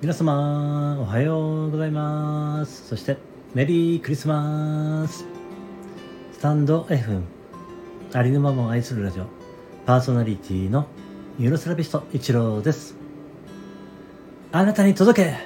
[0.00, 2.86] 皆様おはようございます。
[2.86, 3.16] そして
[3.52, 5.26] メリークリスマス。
[6.30, 7.20] スタンド F
[8.12, 9.26] ありのままを愛するラジオ
[9.86, 10.86] パーソナリティの
[11.36, 12.94] ユーロセラピスト一郎です。
[14.52, 15.36] あなたに届け。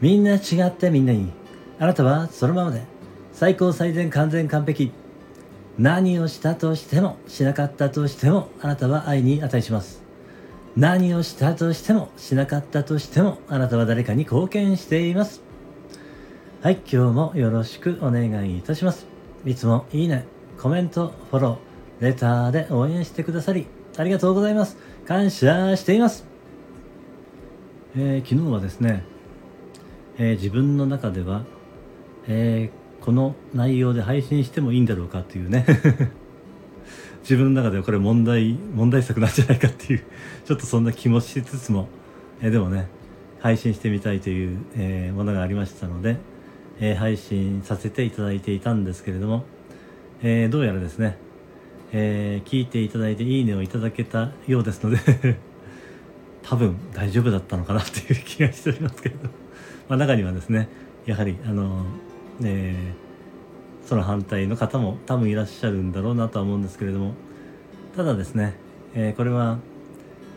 [0.00, 1.30] みんな違ってみんないい
[1.78, 2.80] あなたはそのままで。
[3.34, 4.90] 最高最善完全完璧。
[5.76, 10.05] 何をしたとしてもしなかったとしてもあなたは愛に値します。
[10.76, 15.42] 何をしたとしてもしなかったとしてもあなたは誰かに貢献しています。
[16.60, 19.06] はい今日もよろしくお願いいたします。
[19.46, 20.26] いつもいいね
[20.60, 23.66] コメントフォローレターで応援してくださり
[23.96, 24.76] ありがとうございます。
[25.06, 26.26] 感謝しています、
[27.96, 29.04] えー、昨日はですね、
[30.18, 31.44] えー、自分の中では、
[32.26, 35.64] えーこの内容で配信してもいいんだろうかっていうね。
[37.28, 40.04] 自分の中ではこれ問題問題作なんじゃないかっていう
[40.46, 41.88] ちょっとそんな気もしつつも、
[42.40, 42.86] えでもね
[43.40, 46.18] 配信してみたいという、えー、ものがありましたので、
[46.78, 49.44] えー、配信させていただいていたんですけれども、
[50.22, 51.18] えー、どうやらですね、
[51.92, 54.98] え聞いていただいていいねをいただけたようですので
[56.44, 59.28] 多分大丈夫だったのかなという気がしておりますけれど
[59.90, 60.68] まあ中にはですね
[61.06, 61.86] やはりあの
[62.44, 63.05] えー、
[63.86, 67.14] その反対の方も多分いらっしゃるんだろうなとは思うんですけれども。
[67.96, 68.54] ただですね、
[68.94, 69.58] えー、これは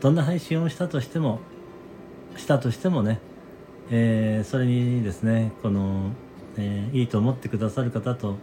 [0.00, 1.38] どんな配信をしたとしても
[2.36, 3.20] したとしてもね、
[3.90, 6.10] えー、それにですねこの、
[6.56, 8.36] えいいと思ってくださる方と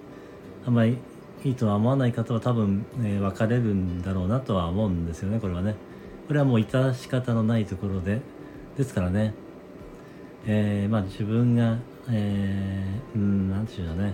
[0.66, 0.98] あんまり
[1.44, 5.76] いいとは思わない方は多分、え分かれるんだろうなとは思うんですよねこれはね。
[6.28, 8.22] これはもう致し方のないところで。
[8.78, 9.34] ですからね、
[10.46, 11.78] えまあ自分が
[12.10, 14.14] えー、うん、なんていうんだね。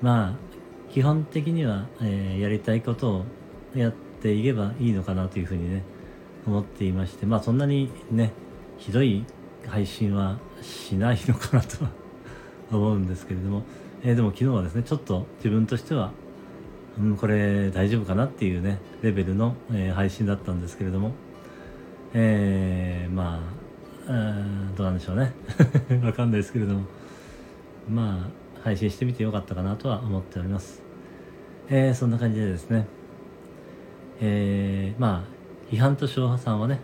[0.00, 3.24] まあ、基本的には、えー、やりたいことを
[3.74, 5.82] やっていけばいいのかなというふうにね、
[6.46, 8.32] 思っていまして、まあそんなにね、
[8.78, 9.24] ひどい
[9.66, 11.90] 配信はしないのかなとは
[12.70, 13.64] 思うんですけれども、
[14.02, 16.12] えー、でも昨日はですね、ちょっと自分としては、
[17.00, 21.12] うん、これ大丈夫かなっていうね、レベルの、えー、配信だったんですけれども、
[22.14, 23.68] えー、まあ、
[24.76, 25.34] どうなんでしょうね。
[26.02, 26.84] わかんないですけれども
[27.90, 30.82] まあ配信してみてよかったかなとは思っております。
[31.68, 32.86] えー、そんな感じでですね。
[34.20, 36.80] えー、まあ批判と勝破さんはね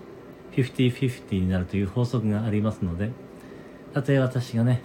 [0.53, 3.11] 50-50になるという法則がありますので
[3.93, 4.81] たとえ私がね、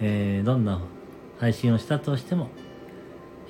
[0.00, 0.80] えー、どんな
[1.38, 2.48] 配信をしたとしても、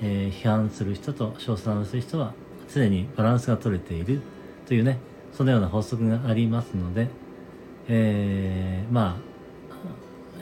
[0.01, 2.33] えー、批判する人と称賛する人は
[2.73, 4.21] 常にバランスが取れている
[4.65, 4.99] というね
[5.33, 7.09] そのような法則がありますので、
[7.89, 9.34] えー、まあ、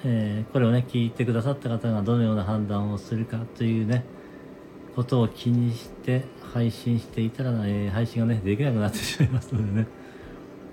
[0.06, 4.04] えー、これをね、聞いてくださった方がどのような判断をするかというね、
[4.96, 9.88] ことを気にして配信していたら、えー、配信がね、できなくなってしまいますのでね、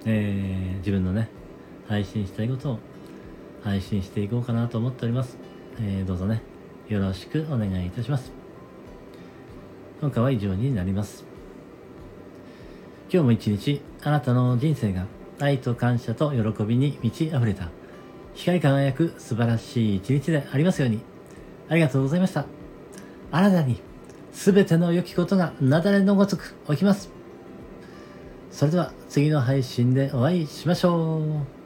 [0.04, 1.28] えー、自分のね、
[1.88, 2.78] 配信したいことを
[3.62, 5.38] 配信していこうかなと思っております。
[5.80, 6.42] え、どうぞね、
[6.88, 8.32] よろしくお願いいたします。
[10.00, 11.24] 今回は以上になります。
[13.12, 15.06] 今日も一日、あなたの人生が
[15.38, 17.70] 愛と感謝と喜びに満ち溢れた、
[18.40, 21.00] 光り輝く素晴らしい一日でありますように。
[21.68, 22.46] ありがとうございました。
[23.30, 23.82] あなたに、
[24.32, 27.10] すべての良きことが雪崩のごとく起きます。
[28.50, 31.59] それでは次の配信でお会いしましょう。